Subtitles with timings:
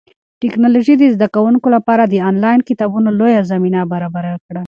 [0.41, 4.59] ټیکنالوژي د زده کوونکو لپاره د انلاین کتابتونونو لویه زمینه برابره کړه.